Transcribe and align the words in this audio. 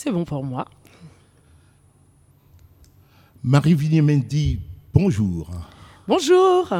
C'est 0.00 0.12
bon 0.12 0.24
pour 0.24 0.44
moi. 0.44 0.64
Marie 3.42 3.74
Vigné-Mendy, 3.74 4.60
bonjour. 4.94 5.50
Bonjour. 6.06 6.72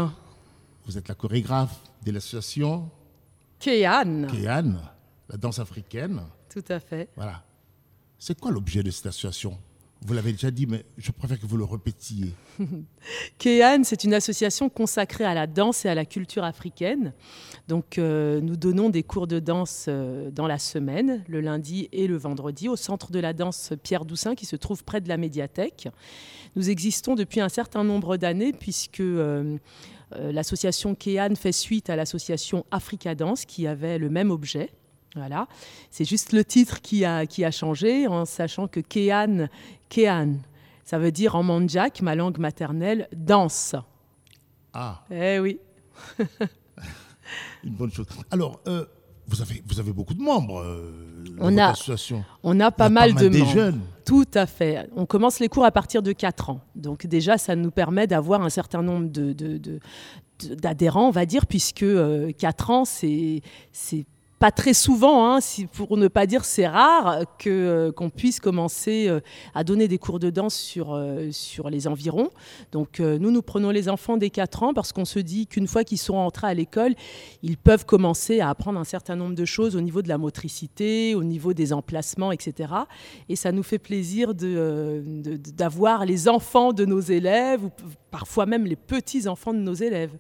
Vous 0.86 0.96
êtes 0.96 1.08
la 1.08 1.16
chorégraphe 1.16 1.82
de 2.06 2.12
l'association 2.12 2.88
Kéane. 3.58 4.28
Kéane, 4.28 4.80
la 5.28 5.36
danse 5.36 5.58
africaine. 5.58 6.22
Tout 6.48 6.62
à 6.68 6.78
fait. 6.78 7.08
Voilà. 7.16 7.42
C'est 8.20 8.38
quoi 8.38 8.52
l'objet 8.52 8.84
de 8.84 8.90
cette 8.92 9.06
association? 9.06 9.58
Vous 10.00 10.14
l'avez 10.14 10.32
déjà 10.32 10.50
dit, 10.50 10.66
mais 10.66 10.84
je 10.96 11.10
préfère 11.10 11.40
que 11.40 11.46
vous 11.46 11.56
le 11.56 11.64
répétiez. 11.64 12.32
Kéane, 13.38 13.82
c'est 13.84 14.04
une 14.04 14.14
association 14.14 14.68
consacrée 14.68 15.24
à 15.24 15.34
la 15.34 15.46
danse 15.46 15.84
et 15.84 15.88
à 15.88 15.94
la 15.94 16.04
culture 16.04 16.44
africaine. 16.44 17.12
Donc, 17.66 17.98
euh, 17.98 18.40
nous 18.40 18.56
donnons 18.56 18.90
des 18.90 19.02
cours 19.02 19.26
de 19.26 19.40
danse 19.40 19.86
euh, 19.88 20.30
dans 20.30 20.46
la 20.46 20.58
semaine, 20.58 21.24
le 21.28 21.40
lundi 21.40 21.88
et 21.90 22.06
le 22.06 22.16
vendredi, 22.16 22.68
au 22.68 22.76
centre 22.76 23.10
de 23.10 23.18
la 23.18 23.32
danse 23.32 23.72
Pierre 23.82 24.04
Doussin, 24.04 24.36
qui 24.36 24.46
se 24.46 24.56
trouve 24.56 24.84
près 24.84 25.00
de 25.00 25.08
la 25.08 25.16
médiathèque. 25.16 25.88
Nous 26.54 26.70
existons 26.70 27.16
depuis 27.16 27.40
un 27.40 27.48
certain 27.48 27.82
nombre 27.82 28.16
d'années, 28.16 28.52
puisque 28.52 29.00
euh, 29.00 29.58
l'association 30.16 30.94
Kéane 30.94 31.34
fait 31.34 31.52
suite 31.52 31.90
à 31.90 31.96
l'association 31.96 32.64
Africa 32.70 33.16
Danse, 33.16 33.44
qui 33.44 33.66
avait 33.66 33.98
le 33.98 34.10
même 34.10 34.30
objet. 34.30 34.70
Voilà, 35.16 35.48
c'est 35.90 36.04
juste 36.04 36.32
le 36.32 36.44
titre 36.44 36.80
qui 36.80 37.04
a, 37.04 37.26
qui 37.26 37.44
a 37.44 37.50
changé, 37.50 38.06
en 38.06 38.24
sachant 38.24 38.68
que 38.68 38.78
Kéane, 38.80 39.48
Kéane, 39.88 40.40
ça 40.84 40.98
veut 40.98 41.10
dire 41.12 41.34
en 41.34 41.42
mandjak, 41.42 42.02
ma 42.02 42.14
langue 42.14 42.38
maternelle, 42.38 43.08
danse. 43.14 43.74
Ah. 44.72 45.02
Eh 45.10 45.38
oui. 45.40 45.58
Une 47.64 47.74
bonne 47.74 47.90
chose. 47.90 48.06
Alors, 48.30 48.60
euh, 48.68 48.84
vous, 49.26 49.42
avez, 49.42 49.62
vous 49.66 49.80
avez 49.80 49.92
beaucoup 49.92 50.14
de 50.14 50.22
membres 50.22 50.60
euh, 50.60 51.24
dans 51.36 51.46
On 51.46 51.50
votre 51.50 51.62
a- 51.62 51.70
association. 51.70 52.24
On 52.42 52.58
a 52.60 52.70
pas 52.70 52.86
a 52.86 52.88
mal 52.88 53.14
de 53.14 53.28
des 53.28 53.38
membres. 53.40 53.52
jeunes. 53.52 53.80
Tout 54.04 54.26
à 54.34 54.46
fait. 54.46 54.88
On 54.96 55.04
commence 55.06 55.38
les 55.40 55.48
cours 55.48 55.64
à 55.64 55.70
partir 55.72 56.02
de 56.02 56.12
4 56.12 56.50
ans. 56.50 56.60
Donc 56.74 57.06
déjà, 57.06 57.36
ça 57.36 57.54
nous 57.56 57.70
permet 57.70 58.06
d'avoir 58.06 58.42
un 58.42 58.48
certain 58.50 58.82
nombre 58.82 59.08
de, 59.08 59.32
de- 59.32 59.58
de- 59.58 59.80
de- 60.48 60.54
d'adhérents, 60.54 61.08
on 61.08 61.12
va 61.12 61.26
dire, 61.26 61.46
puisque 61.46 61.84
4 62.38 62.70
ans, 62.70 62.84
c'est 62.84 63.42
c'est 63.72 64.06
pas 64.38 64.52
très 64.52 64.72
souvent, 64.72 65.26
hein, 65.26 65.40
si, 65.40 65.66
pour 65.66 65.96
ne 65.96 66.06
pas 66.06 66.26
dire 66.26 66.44
c'est 66.44 66.66
rare, 66.68 67.22
que, 67.38 67.50
euh, 67.50 67.92
qu'on 67.92 68.08
puisse 68.08 68.38
commencer 68.38 69.08
euh, 69.08 69.18
à 69.54 69.64
donner 69.64 69.88
des 69.88 69.98
cours 69.98 70.20
de 70.20 70.30
danse 70.30 70.54
sur, 70.54 70.94
euh, 70.94 71.30
sur 71.32 71.70
les 71.70 71.88
environs. 71.88 72.30
Donc 72.72 73.00
nous, 73.00 73.30
nous 73.30 73.42
prenons 73.42 73.70
les 73.70 73.88
enfants 73.88 74.16
dès 74.16 74.30
4 74.30 74.62
ans 74.62 74.74
parce 74.74 74.92
qu'on 74.92 75.04
se 75.04 75.18
dit 75.18 75.46
qu'une 75.46 75.66
fois 75.66 75.82
qu'ils 75.84 75.98
sont 75.98 76.14
entrés 76.16 76.46
à 76.46 76.54
l'école, 76.54 76.94
ils 77.42 77.56
peuvent 77.56 77.84
commencer 77.84 78.40
à 78.40 78.50
apprendre 78.50 78.78
un 78.78 78.84
certain 78.84 79.16
nombre 79.16 79.34
de 79.34 79.44
choses 79.44 79.74
au 79.74 79.80
niveau 79.80 80.02
de 80.02 80.08
la 80.08 80.18
motricité, 80.18 81.14
au 81.14 81.24
niveau 81.24 81.52
des 81.52 81.72
emplacements, 81.72 82.30
etc. 82.30 82.72
Et 83.28 83.36
ça 83.36 83.50
nous 83.52 83.62
fait 83.64 83.78
plaisir 83.78 84.32
euh, 84.42 85.02
de- 85.04 85.36
d'avoir 85.36 86.04
les 86.06 86.28
enfants 86.28 86.72
de 86.72 86.84
nos 86.84 87.00
élèves, 87.00 87.64
ou 87.64 87.70
parfois 88.10 88.46
même 88.46 88.66
les 88.66 88.76
petits-enfants 88.76 89.52
de 89.52 89.58
nos 89.58 89.74
élèves. 89.74 90.12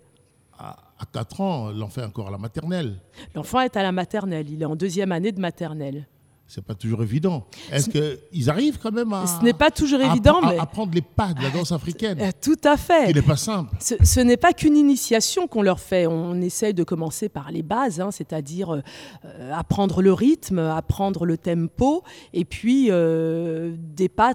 À, 0.58 0.76
à 0.98 1.06
4 1.12 1.40
ans, 1.40 1.70
l'enfant 1.70 2.02
est 2.02 2.06
encore 2.06 2.28
à 2.28 2.30
la 2.32 2.38
maternelle. 2.38 3.00
L'enfant 3.34 3.60
est 3.60 3.76
à 3.76 3.82
la 3.82 3.92
maternelle, 3.92 4.48
il 4.50 4.60
est 4.60 4.64
en 4.64 4.74
deuxième 4.76 5.12
année 5.12 5.30
de 5.32 5.40
maternelle. 5.40 6.08
C'est 6.50 6.64
pas 6.64 6.74
toujours 6.74 7.02
évident. 7.02 7.44
Est-ce 7.70 7.90
qu'ils 7.90 8.48
arrivent 8.48 8.78
quand 8.78 8.90
même 8.90 9.12
à. 9.12 9.26
Ce 9.26 9.44
n'est 9.44 9.52
pas 9.52 9.70
toujours 9.70 10.00
à 10.00 10.04
évident, 10.06 10.40
appre- 10.40 10.46
à 10.48 10.52
mais... 10.52 10.58
apprendre 10.58 10.94
les 10.94 11.02
pas 11.02 11.34
de 11.34 11.42
la 11.42 11.50
danse 11.50 11.72
africaine? 11.72 12.18
Euh, 12.22 12.30
Tout 12.40 12.56
à 12.64 12.78
fait. 12.78 13.10
Il 13.10 13.16
n'est 13.16 13.22
pas 13.22 13.36
simple. 13.36 13.76
Ce, 13.78 13.94
ce 14.02 14.20
n'est 14.20 14.38
pas 14.38 14.54
qu'une 14.54 14.74
initiation 14.74 15.46
qu'on 15.46 15.60
leur 15.60 15.78
fait. 15.78 16.06
On 16.06 16.40
essaye 16.40 16.72
de 16.72 16.84
commencer 16.84 17.28
par 17.28 17.50
les 17.52 17.62
bases, 17.62 18.00
hein, 18.00 18.10
c'est-à-dire 18.10 18.70
euh, 18.76 19.52
apprendre 19.52 20.00
le 20.00 20.12
rythme, 20.14 20.58
apprendre 20.58 21.26
le 21.26 21.36
tempo, 21.36 22.02
et 22.32 22.46
puis 22.46 22.86
euh, 22.90 23.74
des 23.78 24.08
pas 24.08 24.32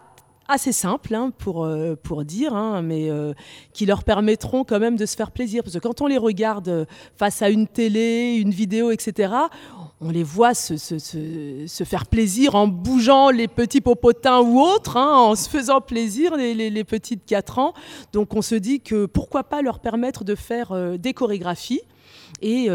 assez 0.47 0.71
simples 0.71 1.13
hein, 1.15 1.31
pour, 1.37 1.63
euh, 1.63 1.95
pour 1.95 2.23
dire, 2.25 2.53
hein, 2.55 2.81
mais 2.81 3.09
euh, 3.09 3.33
qui 3.73 3.85
leur 3.85 4.03
permettront 4.03 4.63
quand 4.63 4.79
même 4.79 4.95
de 4.97 5.05
se 5.05 5.15
faire 5.15 5.31
plaisir. 5.31 5.63
Parce 5.63 5.73
que 5.75 5.79
quand 5.79 6.01
on 6.01 6.07
les 6.07 6.17
regarde 6.17 6.67
euh, 6.69 6.85
face 7.17 7.41
à 7.41 7.49
une 7.49 7.67
télé, 7.67 8.35
une 8.39 8.51
vidéo, 8.51 8.91
etc., 8.91 9.33
on 10.01 10.09
les 10.09 10.23
voit 10.23 10.53
se, 10.53 10.75
se- 10.77 10.99
se- 10.99 11.65
se 11.65 11.83
faire 11.85 12.05
plaisir 12.07 12.55
en 12.55 12.67
bougeant 12.67 13.29
les 13.29 13.47
petits 13.47 13.79
popotins 13.81 14.41
ou 14.41 14.59
autres, 14.59 14.97
hein, 14.97 15.15
en 15.15 15.35
se 15.35 15.49
faisant 15.49 15.79
plaisir, 15.81 16.35
les, 16.35 16.53
les, 16.53 16.69
les 16.69 16.83
petits 16.83 17.15
de 17.15 17.21
4 17.25 17.59
ans. 17.59 17.73
Donc 18.11 18.33
on 18.35 18.41
se 18.41 18.55
dit 18.55 18.81
que 18.81 19.05
pourquoi 19.05 19.43
pas 19.45 19.61
leur 19.61 19.79
permettre 19.79 20.23
de 20.23 20.35
faire 20.35 20.71
euh, 20.73 20.97
des 20.97 21.13
chorégraphies 21.13 21.81
et 22.41 22.67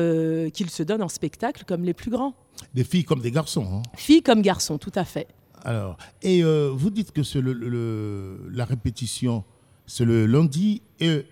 qu'ils 0.54 0.70
se 0.70 0.82
donnent 0.82 1.02
en 1.02 1.08
spectacle 1.08 1.64
comme 1.66 1.84
les 1.84 1.92
plus 1.92 2.10
grands. 2.10 2.32
Des 2.74 2.84
filles 2.84 3.04
comme 3.04 3.20
des 3.20 3.30
garçons. 3.30 3.82
Filles 3.96 4.22
comme 4.22 4.40
garçons, 4.40 4.78
tout 4.78 4.92
à 4.94 5.04
fait. 5.04 5.26
Alors, 5.64 5.96
et 6.22 6.42
euh, 6.44 6.70
vous 6.72 6.91
dites 6.91 7.12
que 7.12 7.22
c'est 7.22 7.41
le, 7.41 7.52
le- 7.52 8.48
la 8.52 8.64
répétition, 8.64 9.44
c'est 9.86 10.04
le 10.04 10.26
lundi 10.26 10.82
et 11.00 11.24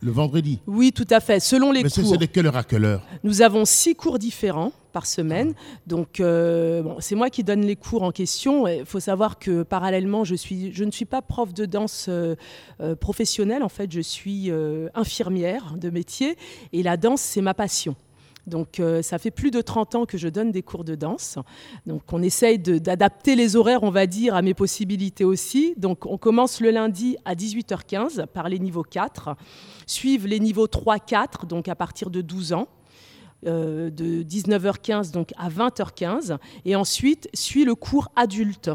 le 0.00 0.10
vendredi. 0.12 0.60
Oui, 0.66 0.92
tout 0.92 1.06
à 1.10 1.18
fait. 1.20 1.40
Selon 1.40 1.72
les 1.72 1.82
Mais 1.82 1.88
c'est 1.88 2.02
cours, 2.02 2.12
c'est 2.12 2.18
de 2.18 2.26
quelle 2.26 2.46
heure 2.46 2.56
à 2.56 2.62
quelle 2.62 2.84
heure? 2.84 3.02
Nous 3.24 3.42
avons 3.42 3.64
six 3.64 3.94
cours 3.96 4.18
différents 4.20 4.72
par 4.92 5.06
semaine. 5.06 5.54
Donc, 5.88 6.20
euh, 6.20 6.82
bon, 6.82 6.96
c'est 7.00 7.16
moi 7.16 7.30
qui 7.30 7.42
donne 7.42 7.62
les 7.62 7.74
cours 7.76 8.04
en 8.04 8.12
question. 8.12 8.66
Il 8.68 8.84
faut 8.86 9.00
savoir 9.00 9.38
que 9.40 9.64
parallèlement, 9.64 10.22
je, 10.22 10.36
suis, 10.36 10.72
je 10.72 10.84
ne 10.84 10.90
suis 10.92 11.04
pas 11.04 11.20
prof 11.20 11.52
de 11.52 11.66
danse 11.66 12.06
euh, 12.08 12.36
euh, 12.80 12.94
professionnelle. 12.94 13.62
En 13.64 13.68
fait, 13.68 13.90
je 13.92 14.00
suis 14.00 14.50
infirmière 14.94 15.74
de 15.76 15.90
métier 15.90 16.36
et 16.72 16.82
la 16.82 16.96
danse, 16.96 17.20
c'est 17.20 17.42
ma 17.42 17.54
passion. 17.54 17.96
Donc 18.48 18.80
euh, 18.80 19.02
ça 19.02 19.18
fait 19.18 19.30
plus 19.30 19.50
de 19.50 19.60
30 19.60 19.94
ans 19.94 20.06
que 20.06 20.18
je 20.18 20.28
donne 20.28 20.50
des 20.50 20.62
cours 20.62 20.84
de 20.84 20.94
danse. 20.94 21.38
Donc 21.86 22.02
on 22.12 22.22
essaye 22.22 22.58
d'adapter 22.58 23.36
les 23.36 23.56
horaires, 23.56 23.82
on 23.82 23.90
va 23.90 24.06
dire, 24.06 24.34
à 24.34 24.42
mes 24.42 24.54
possibilités 24.54 25.24
aussi. 25.24 25.74
Donc 25.76 26.06
on 26.06 26.18
commence 26.18 26.60
le 26.60 26.70
lundi 26.70 27.16
à 27.24 27.34
18h15 27.34 28.26
par 28.26 28.48
les 28.48 28.58
niveaux 28.58 28.82
4, 28.82 29.36
suivent 29.86 30.26
les 30.26 30.40
niveaux 30.40 30.66
3-4, 30.66 31.46
donc 31.46 31.68
à 31.68 31.74
partir 31.74 32.10
de 32.10 32.20
12 32.20 32.52
ans. 32.52 32.68
euh, 33.46 33.90
de 33.90 34.24
19h15 34.24 35.12
donc 35.12 35.32
à 35.36 35.48
20h15 35.48 36.38
et 36.64 36.74
ensuite 36.74 37.28
suit 37.34 37.64
le 37.64 37.76
cours 37.76 38.10
adulte 38.16 38.70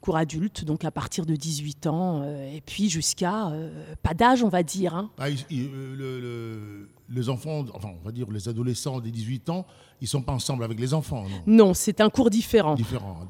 cours 0.00 0.16
adulte 0.16 0.64
donc 0.64 0.84
à 0.84 0.90
partir 0.90 1.26
de 1.26 1.36
18 1.36 1.86
ans 1.86 2.22
euh, 2.24 2.54
et 2.56 2.60
puis 2.60 2.88
jusqu'à 2.88 3.48
euh, 3.48 3.70
pas 4.02 4.14
d'âge 4.14 4.42
on 4.42 4.48
va 4.48 4.62
dire 4.62 4.94
hein. 4.94 5.10
Ah, 5.18 5.28
ils- 5.30 5.44
euh, 5.52 5.94
le- 5.96 6.20
le- 6.20 6.88
Les 7.12 7.28
enfants, 7.28 7.64
enfin, 7.74 7.88
on 8.00 8.04
va 8.06 8.12
dire 8.12 8.30
les 8.30 8.48
adolescents 8.48 9.00
des 9.00 9.10
18 9.10 9.50
ans, 9.50 9.66
ils 10.00 10.06
sont 10.06 10.22
pas 10.22 10.32
ensemble 10.32 10.62
avec 10.62 10.78
les 10.78 10.94
enfants, 10.94 11.24
non? 11.24 11.42
Non 11.66 11.74
c'est 11.74 12.00
un 12.00 12.08
cours 12.08 12.30
différent. 12.30 12.76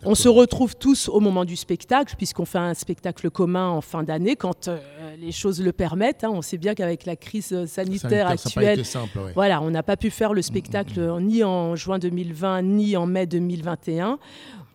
On 0.04 0.14
se 0.14 0.28
retrouve 0.28 0.76
tous 0.76 1.08
au 1.08 1.18
moment 1.18 1.46
du 1.46 1.56
spectacle, 1.56 2.14
puisqu'on 2.18 2.44
fait 2.44 2.58
un 2.58 2.74
spectacle 2.74 3.30
commun 3.30 3.68
en 3.70 3.80
fin 3.80 4.02
d'année, 4.02 4.36
quand 4.36 4.68
euh, 4.68 4.78
les 5.18 5.32
choses 5.32 5.62
le 5.62 5.72
permettent. 5.72 6.24
hein. 6.24 6.30
On 6.30 6.42
sait 6.42 6.58
bien 6.58 6.74
qu'avec 6.74 7.06
la 7.06 7.16
crise 7.16 7.64
sanitaire, 7.64 8.26
actuelle, 8.28 8.84
simple. 8.84 9.18
ouais. 9.18 9.32
voilà, 9.34 9.62
on 9.62 9.70
n'a 9.70 9.82
pas 9.82 9.96
pu 9.96 10.10
faire 10.10 10.34
le 10.34 10.42
spectacle 10.42 11.00
euh, 11.00 11.18
ni 11.18 11.42
en 11.42 11.74
juin 11.74 11.98
2020, 11.98 12.60
ni 12.60 12.98
en 12.98 13.06
mai 13.06 13.26
2021. 13.26 14.18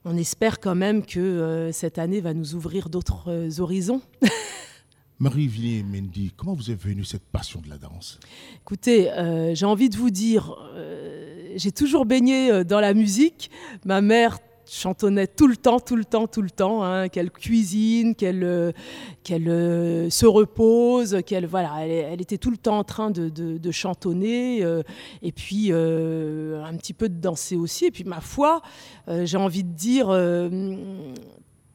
On 0.08 0.16
espère 0.18 0.60
quand 0.60 0.76
même 0.76 1.04
que 1.04 1.20
euh, 1.20 1.72
cette 1.72 1.98
année 1.98 2.22
va 2.22 2.36
nous 2.36 2.54
ouvrir 2.54 2.90
d'autres 2.90 3.24
euh, 3.28 3.50
horizons. 3.60 4.04
Marie 5.20 5.48
Villiers 5.48 5.82
Mendy, 5.82 6.32
comment 6.38 6.54
vous 6.54 6.70
est 6.70 6.80
venue 6.80 7.04
cette 7.04 7.24
passion 7.24 7.60
de 7.60 7.70
la 7.70 7.80
danse? 7.80 8.20
Écoutez, 8.62 9.12
euh, 9.12 9.56
j'ai 9.56 9.66
envie 9.66 9.90
de 9.90 9.98
vous 9.98 10.12
dire, 10.12 10.56
j'ai 11.56 11.72
toujours 11.72 12.06
baigné 12.06 12.66
dans 12.66 12.82
la 12.82 12.94
musique. 12.94 13.50
Ma 13.86 14.02
mère 14.02 14.38
chantonnait 14.68 15.28
tout 15.28 15.48
le 15.48 15.56
temps, 15.56 15.80
tout 15.80 15.96
le 15.96 16.06
temps, 16.06 16.28
tout 16.28 16.42
le 16.42 16.50
temps, 16.50 16.84
hein, 16.84 17.08
qu'elle 17.09 17.31
cuisine, 17.31 18.16
qu'elle 18.16 18.44
euh, 18.44 20.09
se 20.09 20.26
repose, 20.26 21.22
qu'elle 21.26 21.46
voilà, 21.46 21.86
elle, 21.86 22.22
était 22.22 22.38
tout 22.38 22.52
le 22.52 22.58
temps 22.58 22.80
en 22.80 22.84
train 22.84 23.12
de, 23.12 23.30
de- 23.30 23.72
chantonner 23.72 24.64
euh, 24.64 24.82
et 25.22 25.32
puis 25.32 25.67
euh, 25.70 26.64
un 26.64 26.76
petit 26.78 26.94
peu 26.94 27.09
de 27.09 27.20
danser 27.20 27.56
aussi. 27.56 27.85
Et 27.85 27.91
puis 27.91 28.03
ma 28.03 28.22
foi, 28.22 28.62
j'ai 29.08 29.38
envie 29.38 29.64
de 29.64 29.73
dire. 29.73 30.08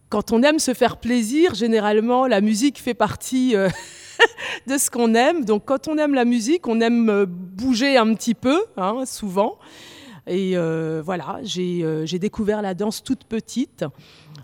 quand 0.09 0.33
on 0.33 0.43
aime 0.43 0.59
se 0.59 0.75
faire 0.75 0.97
plaisir, 0.97 1.55
généralement, 1.55 2.27
la 2.27 2.41
musique 2.41 2.81
fait 2.81 2.95
partie 2.95 3.55
de 4.67 4.79
ce 4.79 4.91
qu'on 4.91 5.15
aime. 5.15 5.45
Donc, 5.45 5.65
quand 5.67 5.89
on 5.89 5.99
aime 5.99 6.15
la 6.15 6.25
musique, 6.25 6.67
on 6.67 6.81
aime 6.81 7.25
bouger 7.27 7.97
un 7.97 8.15
petit 8.15 8.35
peu, 8.35 8.65
hein, 8.77 9.05
souvent. 9.07 9.59
Et 10.27 10.57
euh, 10.57 11.03
voilà, 11.05 11.41
j'ai 11.43 11.83
euh, 11.83 12.07
j'ai 12.07 12.19
découvert 12.19 12.63
la 12.63 12.75
danse 12.75 13.03
toute 13.03 13.25
petite. 13.25 13.85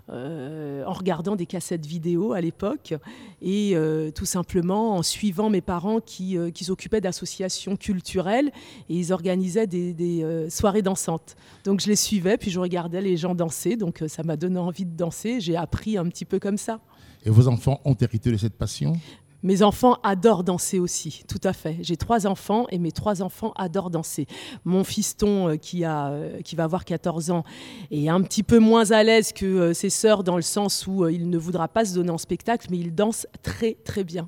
euh, 0.09 0.85
en 0.85 0.93
regardant 0.93 1.35
des 1.35 1.45
cassettes 1.45 1.85
vidéo 1.85 2.31
à 2.31 2.39
l'époque 2.39 2.93
et 3.41 3.75
tout 4.15 4.25
simplement 4.25 4.95
en 4.95 5.03
suivant 5.03 5.49
mes 5.49 5.59
parents 5.61 5.99
qui, 5.99 6.37
s'occupaient 6.61 7.01
d'associations 7.01 7.75
culturelles 7.75 8.51
et 8.89 8.95
ils 8.95 9.11
organisaient 9.11 9.67
des, 9.67 9.93
des, 9.93 10.47
soirées 10.49 10.81
dansantes. 10.81 11.35
Donc 11.65 11.81
je 11.81 11.87
les 11.87 11.95
suivais, 11.97 12.37
puis 12.37 12.51
je 12.51 12.59
regardais 12.59 13.01
les 13.01 13.17
gens 13.17 13.35
danser, 13.35 13.75
donc 13.75 14.03
ça 14.07 14.23
m'a 14.23 14.37
donné 14.37 14.59
envie 14.59 14.85
de 14.85 14.95
danser, 14.95 15.41
j'ai 15.41 15.57
appris 15.57 15.97
un 15.97 16.05
petit 16.05 16.25
peu 16.25 16.39
comme 16.39 16.57
ça. 16.57 16.79
Et 17.25 17.29
vos 17.29 17.47
enfants 17.47 17.81
ont 17.83 17.95
hérité 17.95 18.31
de 18.31 18.37
cette 18.37 18.55
passion? 18.55 18.93
Mes 19.43 19.61
enfants 19.61 19.97
adorent 20.03 20.43
danser 20.43 20.79
aussi, 20.79 21.23
tout 21.27 21.39
à 21.43 21.53
fait. 21.53 21.77
J'ai 21.81 21.95
trois 21.95 22.25
enfants 22.25 22.65
et 22.69 22.79
mes 22.79 22.91
trois 22.91 23.21
enfants 23.21 23.53
adorent 23.55 23.91
danser. 23.91 24.25
Mon 24.65 24.83
fiston 24.83 25.49
euh, 25.49 25.55
qui, 25.57 25.83
a, 25.83 26.09
euh, 26.09 26.41
qui 26.41 26.55
va 26.55 26.63
avoir 26.63 26.85
14 26.85 27.29
ans 27.29 27.43
est 27.91 28.09
un 28.09 28.21
petit 28.21 28.41
peu 28.41 28.57
moins 28.57 28.89
à 28.91 29.03
l'aise 29.03 29.31
que 29.33 29.45
euh, 29.45 29.73
ses 29.73 29.91
sœurs 29.91 30.23
dans 30.23 30.37
le 30.37 30.41
sens 30.41 30.87
où 30.87 31.07
il 31.07 31.29
ne 31.29 31.37
voudra 31.37 31.67
pas 31.67 31.85
se 31.85 31.93
donner 31.93 32.09
en 32.09 32.17
spectacle, 32.17 32.67
mais 32.71 32.79
il 32.79 32.95
danse 32.95 33.27
très 33.43 33.75
très 33.75 34.03
bien. 34.03 34.27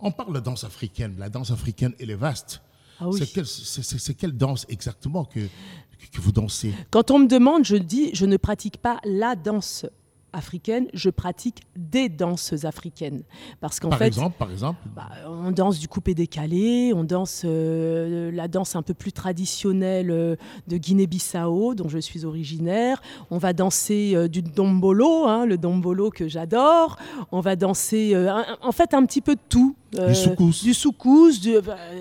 On 0.00 0.12
parle 0.12 0.34
de 0.34 0.40
danse 0.40 0.64
africaine. 0.64 1.14
La 1.18 1.30
danse 1.30 1.50
africaine, 1.50 1.94
elle 1.98 2.10
est 2.10 2.14
vaste. 2.14 2.60
Ah 3.00 3.08
oui. 3.08 3.18
C'est 3.18 3.32
quelle, 3.32 4.16
quelle 4.16 4.36
danse 4.36 4.66
exactement 4.68 5.24
que, 5.24 5.40
que 5.40 6.20
vous 6.20 6.32
dansez? 6.32 6.74
Quand 6.90 7.10
on 7.10 7.20
me 7.20 7.26
demande, 7.26 7.64
je 7.64 7.76
dis, 7.76 8.10
je 8.12 8.26
ne 8.26 8.36
pratique 8.36 8.76
pas 8.76 9.00
la 9.04 9.34
danse 9.34 9.86
africaine, 10.32 10.86
je 10.94 11.10
pratique 11.10 11.62
des 11.76 12.08
danses 12.08 12.64
africaines. 12.64 13.22
Parce 13.60 13.80
qu'en 13.80 13.90
Par 13.90 13.98
fait, 13.98 14.06
exemple, 14.06 14.36
par 14.38 14.50
exemple. 14.50 14.78
Bah, 14.94 15.08
on 15.28 15.50
danse 15.50 15.78
du 15.78 15.88
coupé 15.88 16.14
décalé, 16.14 16.92
on 16.94 17.04
danse 17.04 17.42
euh, 17.44 18.30
la 18.32 18.48
danse 18.48 18.76
un 18.76 18.82
peu 18.82 18.94
plus 18.94 19.12
traditionnelle 19.12 20.10
euh, 20.10 20.36
de 20.68 20.76
Guinée-Bissau, 20.76 21.74
dont 21.74 21.88
je 21.88 21.98
suis 21.98 22.24
originaire. 22.24 23.00
On 23.30 23.38
va 23.38 23.52
danser 23.52 24.12
euh, 24.14 24.28
du 24.28 24.42
dombolo, 24.42 25.26
hein, 25.26 25.46
le 25.46 25.58
dombolo 25.58 26.10
que 26.10 26.28
j'adore. 26.28 26.96
On 27.30 27.40
va 27.40 27.56
danser, 27.56 28.14
un- 28.14 28.44
en 28.62 28.72
fait, 28.72 28.94
un 28.94 29.04
petit 29.04 29.20
peu 29.20 29.34
de 29.34 29.40
tout. 29.48 29.76
Du 29.92 30.14
soukous. 30.14 30.62
Du 30.62 30.72
soukous, 30.72 31.38
du 31.38 31.54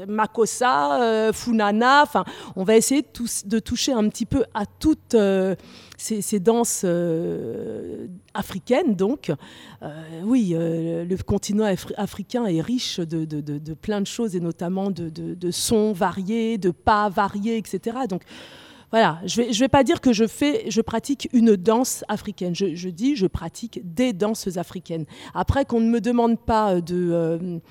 makossa, 0.07 1.31
funana. 1.34 2.04
Enfin, 2.04 2.24
on 2.56 2.63
va 2.63 2.75
essayer 2.77 3.01
de, 3.01 3.07
tous- 3.12 3.45
de 3.45 3.60
toucher 3.60 3.92
un 3.94 4.07
petit 4.10 4.25
peu 4.25 4.45
à 4.54 4.66
toutes 4.66 5.13
euh, 5.16 5.56
ces, 6.01 6.39
danses 6.39 6.81
euh, 6.83 8.07
africaines. 8.33 8.95
Donc, 8.95 9.31
euh, 9.81 9.88
oui, 10.24 10.53
euh, 10.53 11.06
le 11.06 11.18
continent 11.18 11.65
afri- 11.65 11.94
africain 11.98 12.45
est 12.45 12.62
riche 12.62 13.00
de, 13.00 13.74
plein 13.75 14.01
de 14.01 14.07
choses 14.07 14.36
et 14.36 14.39
notamment 14.39 14.89
de, 14.92 15.51
sons 15.51 15.94
variés, 15.94 16.57
de 16.57 16.71
pas 16.71 17.09
variés, 17.09 17.57
etc. 17.57 17.98
Donc, 18.09 18.24
voilà, 18.89 19.21
je 19.25 19.44
je 19.51 19.59
vais 19.62 19.69
pas 19.69 19.83
dire 19.83 20.01
que 20.01 20.12
je 20.12 20.27
fais, 20.27 20.65
je 20.69 20.81
pratique 20.81 21.30
une 21.31 21.56
danse 21.56 22.03
africaine. 22.09 22.53
Je, 22.53 22.75
je 22.75 22.89
dis, 22.89 23.15
je 23.15 23.27
pratique 23.27 23.80
des 23.83 24.12
danses 24.12 24.57
africaines. 24.57 25.06
Après, 25.33 25.63
qu'on 25.63 25.80
ne 25.80 25.89
me 25.89 26.01
demande 26.01 26.38
pas 26.38 26.81
de 26.81 27.62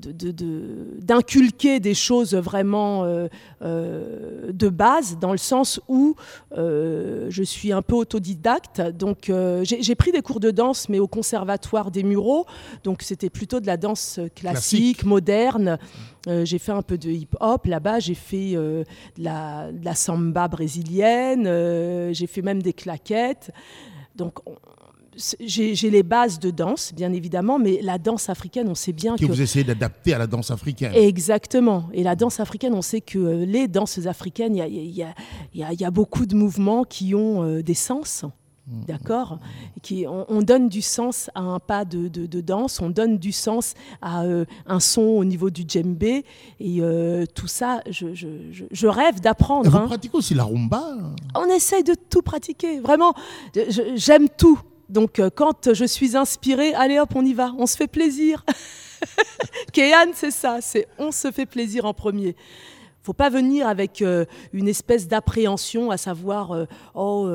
de- 0.00 0.12
de- 0.12 0.30
de- 0.32 0.86
d'inculquer 1.00 1.78
des 1.80 1.94
choses 1.94 2.34
vraiment 2.34 3.04
euh, 3.04 3.28
euh, 3.62 4.50
de 4.52 4.68
base, 4.68 5.18
dans 5.18 5.32
le 5.32 5.38
sens 5.38 5.80
où 5.88 6.16
euh, 6.56 7.26
je 7.30 7.42
suis 7.42 7.72
un 7.72 7.82
peu 7.82 7.94
autodidacte. 7.94 8.80
Donc, 8.80 9.30
j'ai 9.62 9.94
pris 9.94 10.12
des 10.12 10.22
cours 10.22 10.40
de 10.40 10.50
danse, 10.50 10.88
mais 10.88 10.98
au 10.98 11.06
conservatoire 11.08 11.90
des 11.90 12.02
Mureaux. 12.02 12.46
Donc, 12.84 13.02
c'était 13.02 13.30
plutôt 13.30 13.60
de 13.60 13.66
la 13.66 13.76
danse 13.76 14.18
classique, 14.34 14.40
Classique. 14.98 15.04
moderne. 15.04 15.78
J'ai 16.26 16.58
fait 16.58 16.72
un 16.72 16.82
peu 16.82 16.98
de 16.98 17.10
hip-hop 17.10 17.66
là-bas. 17.66 17.98
J'ai 18.00 18.14
fait 18.14 18.52
de, 18.54 18.84
la, 19.18 19.70
de 19.72 19.84
la 19.84 19.94
samba 19.94 20.48
brésilienne. 20.48 21.44
j'ai 22.12 22.26
fait 22.26 22.42
même 22.42 22.62
des 22.62 22.72
claquettes. 22.72 23.50
Donc, 24.16 24.38
on- 24.46 24.56
j'ai 25.40 25.90
les 25.90 26.02
bases 26.02 26.38
de 26.38 26.50
danse, 26.50 26.92
bien 26.94 27.12
évidemment, 27.12 27.58
mais 27.58 27.80
la 27.82 27.98
danse 27.98 28.28
africaine, 28.28 28.68
on 28.68 28.74
sait 28.74 28.92
bien 28.92 29.16
Que 29.16 29.20
que 29.20 29.26
vous 29.26 29.40
essayez 29.42 29.64
d'adapter 29.64 30.14
à 30.14 30.18
la 30.18 30.26
danse 30.26 30.50
africaine. 30.50 30.92
Exactement. 30.94 31.88
Et 31.92 32.02
la 32.02 32.16
danse 32.16 32.40
africaine, 32.40 32.74
on 32.74 32.82
sait 32.82 33.00
que 33.00 33.18
euh, 33.18 33.44
les 33.44 33.68
danses 33.68 34.06
africaines, 34.06 34.56
il 34.56 34.58
y 34.58 35.02
a, 35.02 35.14
y 35.54 35.60
y 35.60 35.84
y 35.84 35.90
beaucoup 35.90 36.26
de 36.26 36.34
mouvements 36.34 36.84
qui 36.84 37.14
ont 37.14 37.42
euh, 37.44 37.62
des 37.62 37.74
sens. 37.74 38.24
D'accord? 38.86 39.40
Qui- 39.82 40.06
on, 40.06 40.26
on 40.28 40.42
donne 40.42 40.68
du 40.68 40.80
sens 40.80 41.28
à 41.34 41.40
un 41.40 41.58
pas 41.58 41.84
de, 41.84 42.06
de- 42.06 42.26
de 42.26 42.40
danse, 42.40 42.80
on 42.80 42.88
donne 42.88 43.18
du 43.18 43.32
sens 43.32 43.74
à 44.00 44.22
euh, 44.22 44.44
un 44.64 44.78
son 44.78 45.00
au 45.02 45.24
niveau 45.24 45.50
du 45.50 45.64
djembé. 45.66 46.24
Et 46.60 46.76
euh, 46.80 47.24
tout 47.34 47.48
ça, 47.48 47.80
je, 47.90 48.14
je- 48.14 48.28
je- 48.52 48.64
je 48.70 48.86
rêve 48.86 49.20
d'apprendre. 49.20 49.68
vous 49.68 49.76
hein. 49.76 49.86
pratiquez 49.86 50.16
aussi 50.16 50.34
la 50.34 50.44
rumba? 50.44 50.84
On 51.34 51.46
essaye 51.46 51.82
de 51.82 51.94
tout 52.08 52.22
pratiquer, 52.22 52.78
vraiment. 52.78 53.12
J'aime 53.96 54.28
tout. 54.28 54.60
Donc, 54.90 55.20
euh, 55.20 55.30
quand 55.32 55.72
je 55.72 55.84
suis 55.84 56.16
inspirée, 56.16 56.74
allez 56.74 56.98
hop, 56.98 57.10
on 57.14 57.24
y 57.24 57.32
va, 57.32 57.52
on 57.58 57.66
se 57.66 57.76
fait 57.76 57.86
plaisir. 57.86 58.44
Kéane, 59.72 60.10
c'est 60.14 60.32
ça, 60.32 60.58
c'est 60.60 60.88
on 60.98 61.12
se 61.12 61.30
fait 61.30 61.46
plaisir 61.46 61.84
en 61.84 61.94
premier. 61.94 62.34
Faut 63.02 63.12
pas 63.12 63.30
venir 63.30 63.66
avec 63.66 64.02
euh, 64.02 64.26
une 64.52 64.68
espèce 64.68 65.06
d'appréhension, 65.06 65.90
à 65.90 65.96
savoir, 65.96 66.52
euh, 66.52 66.66
oh, 66.94 67.26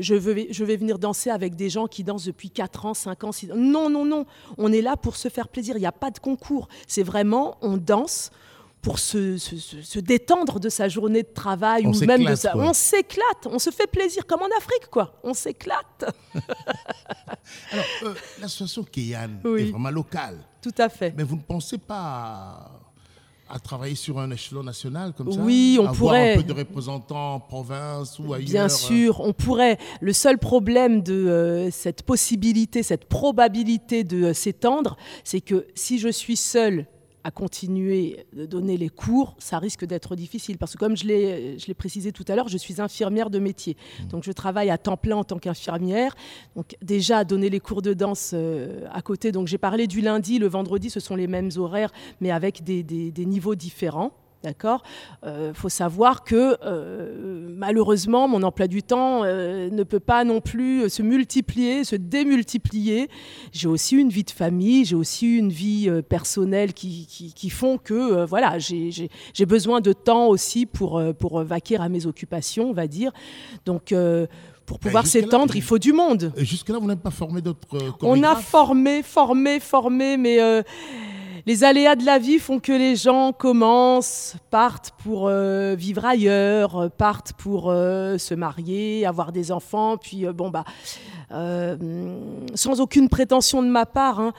je, 0.00 0.14
veux, 0.14 0.46
je 0.50 0.64
vais 0.64 0.76
venir 0.76 0.98
danser 0.98 1.30
avec 1.30 1.56
des 1.56 1.68
gens 1.68 1.88
qui 1.88 2.04
dansent 2.04 2.24
depuis 2.24 2.48
4 2.48 2.86
ans, 2.86 2.94
5 2.94 3.24
ans, 3.24 3.32
6 3.32 3.52
ans. 3.52 3.56
Non, 3.56 3.90
non, 3.90 4.04
non. 4.04 4.24
On 4.56 4.72
est 4.72 4.80
là 4.80 4.96
pour 4.96 5.16
se 5.16 5.28
faire 5.28 5.48
plaisir. 5.48 5.76
Il 5.76 5.80
n'y 5.80 5.86
a 5.86 5.92
pas 5.92 6.10
de 6.10 6.20
concours. 6.20 6.68
C'est 6.86 7.02
vraiment, 7.02 7.56
on 7.60 7.76
danse 7.76 8.30
pour 8.82 8.98
se, 8.98 9.36
se- 9.36 9.56
se- 9.82 9.98
détendre 9.98 10.58
de 10.58 10.68
sa 10.68 10.88
journée 10.88 11.22
de 11.22 11.28
travail 11.34 11.82
On 11.86 11.92
ou 11.92 12.04
même 12.06 12.24
de 12.24 12.34
sa... 12.34 12.52
quoi. 12.52 12.64
On 12.64 12.72
s'éclate, 12.72 13.46
on 13.46 13.58
se 13.58 13.70
fait 13.70 13.86
plaisir, 13.86 14.26
comme 14.26 14.40
en 14.40 14.48
Afrique, 14.56 14.88
quoi. 14.90 15.18
On 15.22 15.34
s'éclate. 15.34 16.04
Alors, 17.72 17.84
euh, 18.04 18.14
l'association 18.40 18.82
Kéyan 18.84 19.30
Oui. 19.44 19.62
est 19.62 19.70
vraiment 19.70 19.90
locale. 19.90 20.38
Tout 20.62 20.74
à 20.78 20.88
fait. 20.88 21.12
Mais 21.16 21.22
vous 21.24 21.36
ne 21.36 21.42
pensez 21.42 21.78
pas 21.78 22.70
à, 23.48 23.58
travailler 23.58 23.96
sur 23.96 24.18
un 24.18 24.30
échelon 24.30 24.62
national 24.62 25.12
comme 25.12 25.30
ça 25.32 25.40
Oui, 25.40 25.76
on 25.78 25.82
Avoir 25.86 25.96
pourrait. 25.98 26.34
un 26.34 26.36
peu 26.36 26.42
de 26.44 26.52
représentants 26.52 27.34
en 27.34 27.40
province 27.40 28.18
ou 28.18 28.32
ailleurs 28.32 28.48
Bien 28.48 28.64
euh, 28.66 28.68
sûr, 28.68 29.20
on 29.20 29.32
pourrait. 29.32 29.76
Le 30.00 30.12
seul 30.12 30.38
problème 30.38 31.02
de 31.02 31.12
euh, 31.14 31.70
cette 31.70 32.02
possibilité, 32.02 32.82
cette 32.82 33.06
probabilité 33.06 34.04
de 34.04 34.26
euh, 34.26 34.34
s'étendre, 34.34 34.96
c'est 35.24 35.40
que 35.40 35.66
si 35.74 35.98
je 35.98 36.08
suis 36.08 36.36
seule 36.36 36.86
à 37.24 37.30
continuer 37.30 38.24
de 38.32 38.46
donner 38.46 38.76
les 38.76 38.88
cours, 38.88 39.34
ça 39.38 39.58
risque 39.58 39.84
d'être 39.84 40.16
difficile. 40.16 40.56
Parce 40.58 40.72
que 40.72 40.78
comme 40.78 40.96
je 40.96 41.04
l'ai 41.06 41.74
précisé 41.74 42.12
tout 42.12 42.24
à 42.28 42.34
l'heure, 42.36 42.48
je 42.48 42.56
suis 42.58 42.80
infirmière 42.80 43.30
de 43.30 43.38
métier. 43.38 43.76
Donc 44.08 44.24
je 44.24 44.32
travaille 44.32 44.70
à 44.70 44.78
temps 44.78 44.96
plein 44.96 45.16
en 45.16 45.24
tant 45.24 45.38
qu'infirmière. 45.38 46.14
Donc 46.56 46.76
déjà, 46.82 47.24
donner 47.24 47.50
les 47.50 47.60
cours 47.60 47.82
de 47.82 47.92
danse 47.94 48.30
euh, 48.34 48.86
à 48.92 49.02
côté. 49.02 49.32
Donc 49.32 49.46
j'ai 49.48 49.58
parlé 49.58 49.86
du 49.86 50.00
lundi, 50.00 50.38
le 50.38 50.46
vendredi, 50.48 50.88
ce 50.90 51.00
sont 51.00 51.16
les 51.16 51.26
mêmes 51.26 51.50
horaires, 51.56 51.92
mais 52.20 52.30
avec 52.30 52.64
des, 52.64 52.82
des- 52.82 53.10
des 53.10 53.26
niveaux 53.26 53.54
différents. 53.54 54.12
D'accord? 54.42 54.82
Il 55.26 55.52
faut 55.52 55.68
savoir 55.68 56.24
que 56.24 56.56
euh, 56.64 57.46
malheureusement, 57.54 58.26
mon 58.26 58.42
emploi 58.42 58.68
du 58.68 58.82
temps 58.82 59.22
euh, 59.22 59.68
ne 59.70 59.82
peut 59.82 60.00
pas 60.00 60.24
non 60.24 60.40
plus 60.40 60.88
se 60.88 61.02
multiplier, 61.02 61.84
se 61.84 61.94
démultiplier. 61.96 63.08
J'ai 63.52 63.68
aussi 63.68 63.96
une 63.96 64.08
vie 64.08 64.24
de 64.24 64.30
famille, 64.30 64.86
j'ai 64.86 64.96
aussi 64.96 65.36
une 65.36 65.50
vie 65.50 65.90
euh, 65.90 66.00
personnelle 66.00 66.72
qui, 66.72 67.06
qui, 67.06 67.34
qui 67.34 67.50
font 67.50 67.76
que 67.76 67.92
euh, 67.92 68.24
voilà, 68.24 68.58
j'ai- 68.58 68.90
besoin 69.46 69.80
de 69.80 69.92
temps 69.92 70.28
aussi 70.28 70.64
pour, 70.64 70.98
euh, 70.98 71.12
pour 71.12 71.42
vaquer 71.42 71.76
à 71.76 71.88
mes 71.90 72.06
occupations, 72.06 72.70
on 72.70 72.72
va 72.72 72.86
dire. 72.86 73.10
Donc, 73.66 73.92
euh, 73.92 74.26
pour 74.64 74.78
pouvoir 74.78 75.04
jusque-là, 75.04 75.22
s'étendre, 75.22 75.56
il 75.56 75.62
faut 75.62 75.78
du 75.78 75.92
monde. 75.92 76.32
Et 76.36 76.44
Jusque-là, 76.44 76.78
vous 76.78 76.86
n'avez 76.86 77.00
pas 77.00 77.10
formé 77.10 77.40
d'autres 77.42 77.58
euh, 77.74 77.90
On 78.02 78.22
a 78.22 78.36
formé, 78.36 79.02
formé, 79.02 79.58
formé, 79.58 80.16
mais 80.16 80.40
euh, 80.40 80.62
les 81.50 81.64
aléas 81.64 81.96
de 81.96 82.04
la 82.04 82.20
vie 82.20 82.38
font 82.38 82.60
que 82.60 82.70
les 82.70 82.94
gens 82.94 83.32
commencent, 83.32 84.36
partent 84.50 84.92
pour 85.02 85.26
euh, 85.26 85.74
vivre 85.74 86.04
ailleurs, 86.04 86.92
partent 86.92 87.32
pour 87.32 87.70
euh, 87.70 88.18
se 88.18 88.34
marier, 88.34 89.04
avoir 89.04 89.32
des 89.32 89.50
enfants, 89.50 89.96
puis 89.96 90.26
euh, 90.26 90.32
bon 90.32 90.48
bah. 90.48 90.64
sans 92.54 92.80
aucune 92.80 93.08
prétention 93.08 93.64
de 93.64 93.68
ma 93.68 93.84
part, 93.84 94.20
hein, 94.20 94.32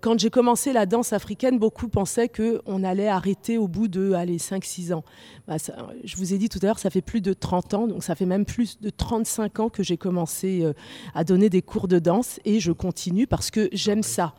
quand 0.00 0.18
j'ai 0.18 0.30
commencé 0.30 0.72
la 0.72 0.86
danse 0.86 1.12
africaine, 1.12 1.56
beaucoup 1.56 1.86
pensaient 1.86 2.28
qu'on 2.28 2.82
allait 2.82 3.06
arrêter 3.06 3.56
au 3.56 3.68
bout 3.68 3.86
de 3.86 4.12
allez, 4.12 4.38
5-6 4.38 4.92
ans. 4.92 5.04
Bah, 5.46 5.60
ça- 5.60 5.76
je 6.02 6.16
vous 6.16 6.34
ai 6.34 6.38
dit 6.38 6.48
tout 6.48 6.58
à 6.62 6.66
l'heure, 6.66 6.80
ça 6.80 6.90
fait 6.90 7.00
plus 7.00 7.20
de 7.20 7.32
30 7.32 7.74
ans, 7.74 7.86
donc 7.86 8.02
ça 8.02 8.16
fait 8.16 8.26
même 8.26 8.44
plus 8.44 8.80
de 8.80 8.90
35 8.90 9.60
ans 9.60 9.68
que 9.68 9.84
j'ai 9.84 9.96
commencé 9.96 10.68
à 11.14 11.22
donner 11.22 11.48
des 11.48 11.62
cours 11.62 11.86
de 11.86 12.00
danse 12.00 12.40
et 12.44 12.58
je 12.58 12.72
continue 12.72 13.28
parce 13.28 13.52
que 13.52 13.68
j'aime 13.72 14.02
ça. 14.02 14.34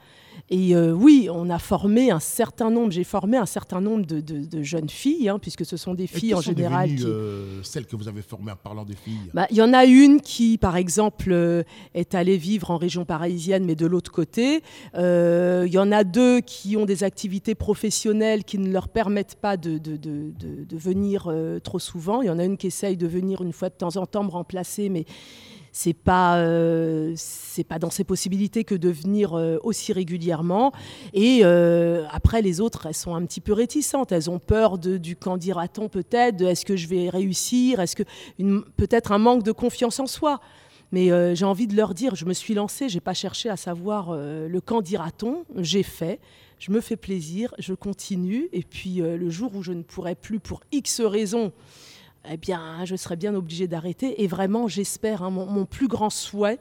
Et 0.49 0.73
euh, 0.77 0.93
oui, 0.93 1.27
on 1.29 1.49
a 1.49 1.59
formé 1.59 2.09
un 2.09 2.21
certain 2.21 2.69
nombre, 2.69 2.91
j'ai 2.93 3.03
formé 3.03 3.35
un 3.35 3.45
certain 3.45 3.81
nombre 3.81 4.05
de, 4.05 4.21
de- 4.21 4.45
de 4.45 4.63
jeunes 4.63 4.89
filles, 4.89 5.27
hein, 5.27 5.39
puisque 5.39 5.65
ce 5.65 5.75
sont 5.75 5.93
des 5.93 6.07
filles 6.07 6.33
en 6.33 6.37
sont 6.41 6.51
général 6.51 6.87
devenues, 6.87 7.03
qui, 7.03 7.05
euh, 7.05 7.63
celles 7.63 7.85
que 7.85 7.97
vous 7.97 8.07
avez 8.07 8.21
formées 8.21 8.53
en 8.53 8.55
parlant 8.55 8.85
des 8.85 8.95
filles 8.95 9.29
bah, 9.33 9.45
Il 9.51 9.57
y 9.57 9.61
en 9.61 9.73
a 9.73 9.83
une 9.83 10.21
qui, 10.21 10.57
par 10.57 10.77
exemple, 10.77 11.33
euh, 11.33 11.63
est 11.93 12.15
allée 12.15 12.37
vivre 12.37 12.71
en 12.71 12.77
région 12.77 13.03
parisienne, 13.03 13.65
mais 13.65 13.75
de 13.75 13.85
l'autre 13.85 14.09
côté. 14.11 14.61
Euh, 14.95 15.65
Il 15.67 15.73
y 15.73 15.77
en 15.79 15.91
a 15.91 16.05
deux 16.05 16.39
qui 16.39 16.77
ont 16.77 16.85
des 16.85 17.03
activités 17.03 17.53
professionnelles 17.53 18.45
qui 18.45 18.57
ne 18.57 18.71
leur 18.71 18.87
permettent 18.87 19.35
pas 19.35 19.57
de, 19.57 19.81
venir 20.71 21.29
trop 21.61 21.79
souvent. 21.79 22.21
Il 22.21 22.27
y 22.27 22.29
en 22.29 22.39
a 22.39 22.45
une 22.45 22.55
qui 22.55 22.67
essaye 22.67 22.95
de 22.95 23.07
venir 23.07 23.41
une 23.41 23.51
fois 23.51 23.67
de 23.67 23.75
temps 23.75 23.97
en 23.97 24.05
temps 24.05 24.23
me 24.23 24.29
remplacer, 24.29 24.87
mais 24.87 25.05
c'est 25.77 25.93
pas 25.93 26.37
euh, 26.37 27.13
c'est 27.15 27.63
pas 27.63 27.77
dans 27.77 27.91
ses 27.91 28.03
possibilités 28.03 28.63
que 28.63 28.73
de 28.73 28.89
venir 28.89 29.35
euh, 29.35 29.59
aussi 29.61 29.93
régulièrement. 29.93 30.71
Et 31.13 31.41
euh, 31.43 32.03
après 32.09 32.41
les 32.41 32.59
autres 32.61 32.87
elles 32.87 32.95
sont 32.95 33.13
un 33.13 33.23
petit 33.27 33.41
peu 33.41 33.53
réticentes. 33.53 34.11
Elles 34.11 34.27
ont 34.27 34.39
peur 34.39 34.79
de, 34.79 34.97
du 34.97 35.15
qu'en 35.15 35.37
dira-t-on 35.37 35.87
peut-être 35.87 36.41
est-ce 36.41 36.65
que 36.65 36.75
je 36.75 36.87
vais 36.87 37.09
réussir? 37.09 37.79
Est-ce 37.79 37.95
que 37.95 38.01
peut-être 38.75 39.11
un 39.11 39.19
manque 39.19 39.43
de 39.43 39.51
confiance 39.51 39.99
en 39.99 40.07
soi? 40.07 40.39
Mais 40.91 41.09
j'ai 41.35 41.45
envie 41.45 41.67
de 41.67 41.75
leur 41.75 41.93
dire, 41.93 42.15
je 42.15 42.23
me 42.23 42.33
suis 42.33 42.53
lancée, 42.53 42.87
j'ai 42.87 43.01
pas 43.01 43.13
cherché 43.13 43.49
à 43.49 43.57
savoir 43.57 44.15
le 44.15 44.59
quand 44.61 44.81
dira-t-on, 44.81 45.43
j'ai 45.57 45.83
fait, 45.83 46.21
je 46.59 46.71
me 46.71 46.79
fais 46.79 46.95
plaisir, 46.95 47.53
je 47.59 47.73
continue, 47.73 48.47
et 48.53 48.63
puis 48.63 49.01
le 49.01 49.29
jour 49.29 49.53
où 49.53 49.63
je 49.63 49.73
ne 49.73 49.83
pourrai 49.83 50.15
plus 50.15 50.39
pour 50.39 50.61
X 50.71 51.01
raisons, 51.01 51.51
eh 52.29 52.37
bien, 52.37 52.85
je 52.85 52.95
serai 52.95 53.15
bien 53.15 53.33
obligée 53.35 53.67
d'arrêter. 53.67 54.21
Et 54.23 54.27
vraiment, 54.27 54.67
j'espère, 54.67 55.23
hein, 55.23 55.29
mon, 55.29 55.65
plus 55.65 55.87
grand 55.87 56.09
souhait, 56.09 56.59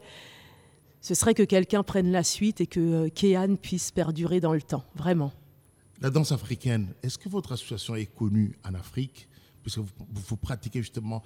ce 1.01 1.13
serait 1.13 1.33
que 1.33 1.43
quelqu'un 1.43 1.83
prenne 1.83 2.11
la 2.11 2.23
suite 2.23 2.61
et 2.61 2.67
que 2.67 2.79
euh, 2.79 3.09
Kéan 3.09 3.55
puisse 3.55 3.91
perdurer 3.91 4.39
dans 4.39 4.53
le 4.53 4.61
temps, 4.61 4.83
vraiment. 4.95 5.31
La 6.01 6.09
danse 6.09 6.31
africaine, 6.31 6.93
est-ce 7.03 7.17
que 7.17 7.29
votre 7.29 7.51
association 7.53 7.95
est 7.95 8.05
connue 8.05 8.57
en 8.63 8.73
Afrique? 8.75 9.27
Puisque 9.61 9.79
vous- 9.79 9.89
vous 10.09 10.37
pratiquez 10.37 10.79
justement 10.81 11.23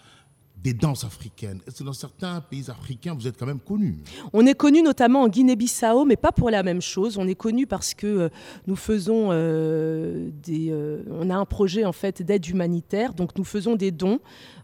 des 0.63 0.74
danses 0.74 1.03
africaines. 1.03 1.60
Est-ce 1.68 1.80
que 1.80 1.84
dans 1.84 1.94
certains 1.94 2.39
pays 2.41 2.70
africains, 2.70 3.13
vous 3.13 3.27
êtes 3.27 3.38
quand 3.38 3.46
même 3.46 3.60
connu 3.60 3.98
On 4.32 4.46
est 4.46 4.53
connu 4.53 4.82
notamment 4.84 5.24
en 5.24 5.27
Guinée-Bissau, 5.27 6.06
mais 6.06 6.15
pas 6.15 6.32
pour 6.32 6.50
la 6.51 6.62
même 6.62 6.82
chose. 6.82 7.18
On 7.18 7.27
est 7.27 7.36
connu 7.36 7.65
parce 7.65 7.94
que 7.94 8.08
euh, 8.08 8.30
nous 8.68 8.75
faisons 8.75 9.30
euh, 9.32 10.30
des. 10.44 10.70
euh, 10.70 11.01
on 11.10 11.30
a 11.30 11.36
un 11.36 11.46
projet 11.46 11.84
en 11.86 11.94
fait 11.94 12.22
d'aide 12.22 12.48
humanitaire, 12.48 13.13
donc 13.13 13.38
nous 13.38 13.44
faisons 13.44 13.75
des 13.75 13.91
dons 13.91 14.20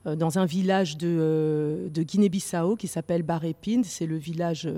dans 0.05 0.39
un 0.39 0.45
village 0.45 0.95
de, 0.95 1.89
de 1.93 2.01
Guinée-Bissau 2.01 2.77
qui 2.77 2.87
s'appelle 2.87 3.23
Barépine. 3.23 3.83
C'est 3.83 4.05
le 4.05 4.15
village 4.15 4.69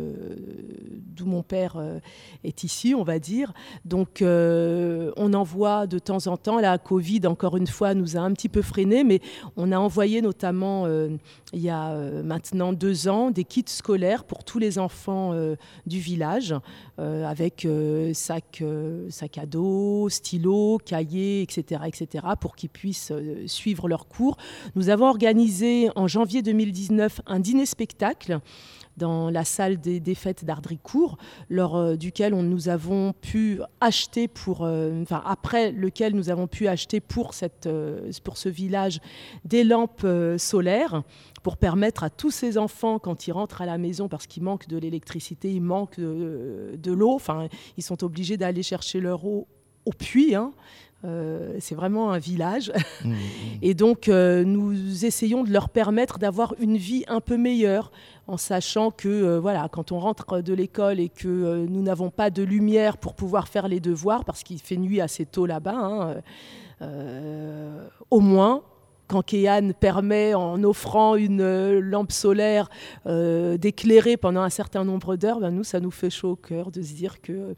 d'où 1.19 1.25
mon 1.25 1.43
père 1.43 1.75
euh, 1.77 1.99
est 2.43 2.63
ici, 2.63 2.95
on 2.95 3.03
va 3.03 3.19
dire. 3.19 3.53
Donc 3.85 4.21
euh, 4.21 5.11
on 5.17 5.33
envoie 5.33 5.87
de 5.87 5.99
temps 5.99 6.27
en 6.27 6.37
temps. 6.37 6.59
La 6.59 6.77
Covid, 6.77 7.27
encore 7.27 7.57
une 7.57 7.67
fois, 7.67 7.93
nous 7.93 8.17
a 8.17 8.21
un 8.21 8.33
petit 8.33 8.49
peu 8.49 8.61
freiné, 8.61 9.03
mais 9.03 9.21
on 9.57 9.71
a 9.71 9.77
envoyé 9.77 10.21
notamment 10.21 10.85
euh, 10.85 11.09
il 11.53 11.61
y 11.61 11.69
a 11.69 11.93
maintenant 12.23 12.73
deux 12.73 13.07
ans 13.07 13.31
des 13.31 13.43
kits 13.43 13.63
scolaires 13.67 14.23
pour 14.23 14.43
tous 14.43 14.59
les 14.59 14.77
enfants 14.77 15.33
du 15.87 15.99
village, 15.99 16.53
avec 16.97 17.67
sac, 18.13 18.63
sac 19.09 19.37
à 19.39 19.45
dos, 19.47 20.09
stylos, 20.09 20.77
cahiers, 20.85 21.41
etc., 21.41 21.81
etc., 21.87 22.27
pour 22.39 22.55
qu'ils 22.55 22.69
puissent 22.69 23.11
suivre 23.47 23.89
leurs 23.89 24.07
cours. 24.07 24.37
Nous 24.75 24.89
avons 24.89 25.07
organisé 25.07 25.89
en 25.95 26.07
janvier 26.07 26.43
2019 26.43 27.21
un 27.25 27.39
dîner-spectacle 27.39 28.39
dans 28.99 29.31
la 29.31 29.45
salle 29.45 29.79
des, 29.79 29.99
des 29.99 30.13
fêtes 30.13 30.45
d'Ardricourt, 30.45 31.08
lors 31.49 31.75
euh, 31.75 31.95
duquel 31.95 32.33
on, 32.33 32.43
nous 32.43 32.69
avons 32.69 33.13
pu 33.13 33.61
acheter 33.81 34.27
pour, 34.27 34.63
euh, 34.63 35.01
enfin 35.01 35.21
après 35.25 35.71
lequel 35.71 36.15
nous 36.15 36.29
avons 36.29 36.47
pu 36.47 36.67
acheter 36.67 36.99
pour, 36.99 37.33
cette, 37.33 37.67
euh, 37.67 38.11
pour 38.23 38.37
ce 38.37 38.49
village 38.49 38.99
des 39.45 39.63
lampes 39.63 40.05
solaires 40.37 41.03
pour 41.43 41.57
permettre 41.57 42.03
à 42.03 42.09
tous 42.09 42.31
ces 42.31 42.57
enfants, 42.57 42.99
quand 42.99 43.27
ils 43.27 43.31
rentrent 43.31 43.61
à 43.61 43.65
la 43.65 43.77
maison, 43.77 44.09
parce 44.09 44.27
qu'il 44.27 44.43
manque 44.43 44.67
de 44.67 44.77
l'électricité, 44.77 45.51
il 45.51 45.61
manque 45.61 45.99
de, 45.99 46.77
de 46.77 46.91
l'eau, 46.91 47.13
enfin, 47.13 47.47
ils 47.77 47.83
sont 47.83 48.03
obligés 48.03 48.35
d'aller 48.35 48.63
chercher 48.63 48.99
leur 48.99 49.25
eau 49.25 49.47
au 49.85 49.91
puits. 49.91 50.35
hein. 50.35 50.51
Euh, 51.05 51.55
c'est 51.59 51.75
vraiment 51.75 52.11
un 52.11 52.17
village. 52.17 52.71
Mmh, 53.05 53.13
Et 53.61 53.73
donc, 53.73 54.09
euh, 54.09 54.43
nous 54.43 55.05
essayons 55.05 55.43
de 55.43 55.51
leur 55.51 55.69
permettre 55.69 56.19
d'avoir 56.19 56.55
une 56.59 56.77
vie 56.77 57.05
un 57.07 57.21
peu 57.21 57.37
meilleure, 57.37 57.91
en 58.27 58.37
sachant 58.37 58.91
que, 58.91 59.07
euh, 59.07 59.39
voilà, 59.39 59.69
quand 59.71 59.91
on 59.91 59.99
rentre 59.99 60.41
de 60.41 60.53
l'école 60.53 60.99
et 60.99 61.09
que 61.09 61.65
nous 61.67 61.81
n'avons 61.81 62.09
pas 62.09 62.29
de 62.29 62.43
lumière 62.43 62.97
pour 62.97 63.13
pouvoir 63.13 63.47
faire 63.47 63.67
les 63.67 63.79
devoirs, 63.79 64.25
parce 64.25 64.43
qu'il 64.43 64.59
fait 64.59 64.77
nuit 64.77 64.99
assez 65.01 65.25
tôt 65.25 65.45
là-bas, 65.45 65.75
hein, 65.75 66.15
au 68.09 68.19
moins, 68.19 68.63
quand 69.07 69.23
Kéan 69.23 69.71
permet, 69.77 70.33
en 70.33 70.63
offrant 70.63 71.15
une 71.15 71.79
lampe 71.79 72.11
solaire, 72.11 72.69
d'éclairer 73.05 74.15
pendant 74.15 74.41
un 74.41 74.49
certain 74.49 74.85
nombre 74.85 75.17
d'heures, 75.17 75.39
ben 75.41 75.51
nous, 75.51 75.65
ça 75.65 75.81
nous 75.81 75.91
fait 75.91 76.09
chaud 76.09 76.31
au 76.31 76.35
cœur 76.35 76.71
de 76.71 76.81
se 76.81 76.93
dire 76.93 77.19
que 77.21 77.55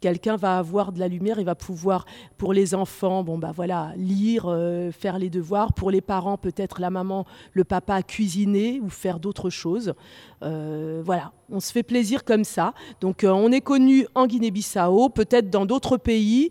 quelqu'un 0.00 0.36
va 0.36 0.58
avoir 0.58 0.92
de 0.92 0.98
la 0.98 1.08
lumière 1.08 1.38
et 1.38 1.44
va 1.44 1.54
pouvoir, 1.54 2.06
pour 2.38 2.52
les 2.52 2.74
enfants, 2.74 3.22
bon 3.22 3.38
bah 3.38 3.52
voilà, 3.54 3.92
lire, 3.96 4.44
euh, 4.46 4.90
faire 4.90 5.18
les 5.18 5.30
devoirs. 5.30 5.72
Pour 5.72 5.90
les 5.90 6.00
parents, 6.00 6.36
peut-être 6.36 6.80
la 6.80 6.90
maman, 6.90 7.26
le 7.52 7.64
papa, 7.64 8.02
cuisiner 8.02 8.80
ou 8.80 8.88
faire 8.88 9.20
d'autres 9.20 9.50
choses. 9.50 9.94
Euh, 10.42 11.02
voilà, 11.04 11.32
on 11.50 11.60
se 11.60 11.70
fait 11.72 11.82
plaisir 11.82 12.24
comme 12.24 12.44
ça. 12.44 12.74
Donc 13.00 13.24
euh, 13.24 13.30
on 13.30 13.52
est 13.52 13.60
connu 13.60 14.06
en 14.14 14.26
Guinée-Bissau, 14.26 15.10
peut-être 15.10 15.50
dans 15.50 15.66
d'autres 15.66 15.96
pays. 15.96 16.50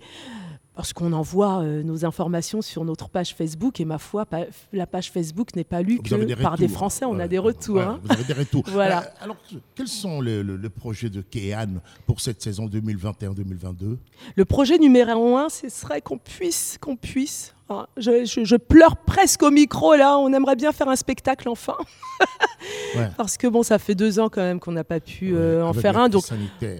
Parce 0.79 0.93
qu'on 0.93 1.11
envoie 1.11 1.59
euh, 1.59 1.83
nos 1.83 2.05
informations 2.05 2.61
sur 2.61 2.85
notre 2.85 3.09
page 3.09 3.35
Facebook 3.35 3.81
et 3.81 3.83
ma 3.85 3.97
foi, 3.97 4.25
pa- 4.25 4.45
la 4.71 4.87
page 4.87 5.11
Facebook 5.11 5.53
n'est 5.53 5.65
pas 5.65 5.81
lue 5.81 5.99
que 6.01 6.15
des 6.15 6.37
par 6.37 6.57
des. 6.57 6.69
Français, 6.69 7.03
on 7.03 7.17
Ouais, 7.17 7.23
a 7.23 7.27
des 7.27 7.37
retours. 7.37 7.75
ouais, 7.75 7.81
hein. 7.83 7.99
Vous 8.01 8.11
avez 8.13 8.23
des 8.23 8.31
retours. 8.31 8.63
Voilà. 8.71 9.01
Euh, 9.01 9.23
alors, 9.25 9.35
quels 9.75 9.89
sont 9.89 10.21
les, 10.21 10.41
le- 10.41 10.55
les 10.55 10.69
projets 10.69 11.09
de 11.09 11.19
Kéan 11.19 11.81
pour 12.05 12.21
cette 12.21 12.41
saison 12.41 12.67
2021-2022 12.67 13.97
Le 14.37 14.45
projet 14.45 14.77
numéro 14.77 15.35
un, 15.35 15.49
ce 15.49 15.67
serait 15.67 15.99
qu'on 16.01 16.17
puisse, 16.17 16.77
qu'on 16.79 16.95
puisse. 16.95 17.53
Ah, 17.69 17.87
je, 17.97 18.25
je- 18.25 18.43
je 18.43 18.55
pleure 18.55 18.97
presque 18.97 19.43
au 19.43 19.51
micro 19.51 19.95
là. 19.95 20.17
On 20.17 20.33
aimerait 20.33 20.55
bien 20.55 20.71
faire 20.71 20.89
un 20.89 20.95
spectacle 20.95 21.47
enfin, 21.49 21.75
Ouais. 22.95 23.09
parce 23.17 23.37
que 23.37 23.47
bon, 23.47 23.63
ça 23.63 23.77
fait 23.79 23.95
deux 23.95 24.19
ans 24.19 24.27
quand 24.29 24.41
même 24.41 24.59
qu'on 24.59 24.71
n'a 24.71 24.83
pas 24.83 24.99
pu 24.99 25.33
euh, 25.33 25.61
Ouais, 25.63 25.69
en 25.69 25.73
faire 25.73 25.97
un. 25.97 26.09
Donc 26.09 26.23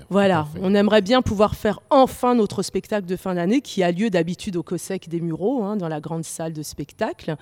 voilà, 0.10 0.48
on 0.62 0.74
aimerait 0.76 1.02
bien 1.02 1.22
pouvoir 1.22 1.56
faire 1.56 1.80
enfin 1.90 2.36
notre 2.36 2.64
spectacle 2.64 3.06
de 3.06 3.16
fin 3.16 3.36
d'année 3.36 3.62
qui 3.62 3.84
a 3.84 3.92
lieu 3.92 4.10
d'habitude 4.10 4.56
au 4.58 4.64
COSEC 4.64 5.08
des 5.08 5.22
Mureaux, 5.22 5.64
hein, 5.64 5.78
dans 5.78 5.88
la 5.88 6.00
grande 6.02 6.24
salle 6.26 6.54
de 6.54 6.64
spectacle. 6.64 7.36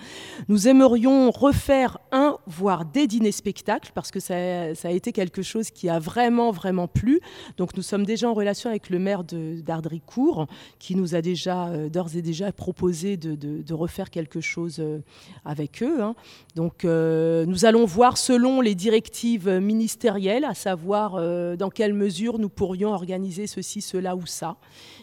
Nous 0.50 0.68
aimerions 0.68 1.32
refaire 1.32 1.98
un, 2.12 2.27
voire 2.48 2.86
des 2.86 3.08
dîners 3.08 3.32
spectacles, 3.32 3.92
parce 3.94 4.10
que 4.10 4.20
ça, 4.20 4.74
ça 4.74 4.88
a 4.88 4.92
été 4.92 5.12
quelque 5.12 5.42
chose 5.42 5.70
qui 5.70 5.90
a 5.90 6.00
vraiment, 6.00 6.52
vraiment 6.52 6.88
plu. 6.88 7.20
Donc 7.58 7.76
nous 7.76 7.84
sommes 7.84 8.06
déjà 8.06 8.30
en 8.30 8.34
relation 8.34 8.70
avec 8.70 8.90
le 8.90 9.00
maire 9.00 9.24
d'Ardricourt, 9.24 10.48
qui 10.80 10.96
nous 10.96 11.16
a 11.16 11.22
déjà, 11.22 11.68
euh, 11.68 11.90
d'ores 11.90 12.16
et 12.16 12.22
déjà, 12.22 12.52
proposé 12.52 13.18
de, 13.18 13.74
refaire 13.74 14.10
quelque 14.10 14.42
chose 14.42 14.78
euh, 14.80 15.00
avec 15.46 15.84
eux. 15.84 16.02
hein. 16.02 16.16
Donc 16.56 16.84
euh, 16.84 17.46
nous 17.46 17.66
allons 17.66 17.86
voir 17.86 18.18
selon 18.18 18.62
les 18.62 18.74
directives 18.74 19.50
ministérielles, 19.50 20.46
à 20.46 20.54
savoir 20.54 21.18
dans 21.58 21.70
quelle 21.70 21.94
mesure 21.94 22.40
nous 22.40 22.50
pourrions 22.50 22.90
organiser 22.94 23.46
ceci, 23.46 23.82
cela 23.82 24.16
ou 24.16 24.26
ça. 24.26 24.58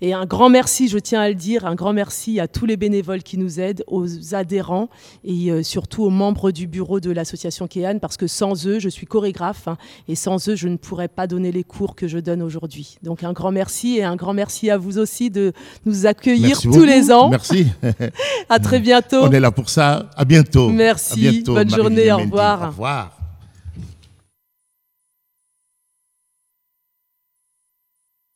et 0.00 0.14
un 0.14 0.24
grand 0.24 0.48
merci, 0.48 0.88
je 0.88 0.98
tiens 0.98 1.20
à 1.20 1.28
le 1.28 1.34
dire, 1.34 1.66
un 1.66 1.74
grand 1.74 1.92
merci 1.92 2.40
à 2.40 2.48
tous 2.48 2.64
les 2.64 2.78
bénévoles 2.78 3.22
qui 3.22 3.36
nous 3.36 3.60
aident, 3.60 3.84
aux 3.86 4.34
adhérents 4.34 4.88
et 5.22 5.62
surtout 5.62 6.02
aux 6.02 6.10
membres 6.10 6.50
du 6.50 6.66
bureau 6.66 6.98
de 6.98 7.12
l'association 7.12 7.68
Kéan, 7.68 8.00
parce 8.00 8.16
que 8.16 8.26
sans 8.26 8.66
eux, 8.66 8.80
je 8.80 8.88
suis 8.88 9.06
chorégraphe, 9.06 9.68
hein, 9.68 9.76
et 10.08 10.16
sans 10.16 10.48
eux, 10.48 10.56
je 10.56 10.66
ne 10.66 10.76
pourrais 10.76 11.06
pas 11.06 11.28
donner 11.28 11.52
les 11.52 11.62
cours 11.62 11.94
que 11.94 12.08
je 12.08 12.18
donne 12.18 12.42
aujourd'hui. 12.42 12.96
Donc 13.04 13.22
un 13.22 13.32
grand 13.32 13.52
merci 13.52 13.98
et 13.98 14.02
un 14.02 14.16
grand 14.16 14.21
merci 14.32 14.70
à 14.70 14.78
vous 14.78 14.98
aussi 14.98 15.30
de 15.30 15.52
nous 15.84 16.06
accueillir 16.06 16.48
Merci 16.48 16.62
tous 16.68 16.72
beaucoup. 16.74 16.84
les 16.84 17.10
ans. 17.10 17.28
Merci. 17.28 17.66
À 18.48 18.58
très 18.58 18.78
bientôt. 18.78 19.22
On 19.22 19.32
est 19.32 19.40
là 19.40 19.50
pour 19.50 19.68
ça. 19.68 20.10
À 20.16 20.24
bientôt. 20.24 20.68
Merci. 20.68 21.26
À 21.26 21.30
bientôt, 21.32 21.54
Bonne 21.54 21.70
Marie 21.70 21.82
journée. 21.82 22.12
Au 22.12 22.18
revoir. 22.18 22.62
Au 22.62 22.66
revoir. 22.66 23.21